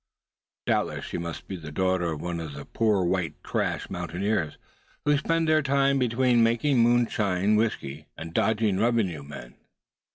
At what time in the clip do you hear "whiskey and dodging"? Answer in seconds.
7.55-8.79